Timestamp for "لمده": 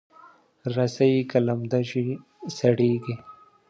1.47-1.81